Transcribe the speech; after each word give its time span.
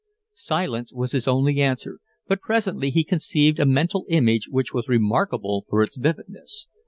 Silence 0.33 0.91
was 0.91 1.11
his 1.11 1.27
only 1.27 1.61
answer, 1.61 1.99
but 2.27 2.41
presently 2.41 2.89
he 2.89 3.03
conceived 3.03 3.59
a 3.59 3.67
mental 3.67 4.07
image 4.09 4.47
which 4.49 4.73
was 4.73 4.87
remarkable 4.87 5.63
for 5.69 5.83
its 5.83 5.95
vividness. 5.95 6.67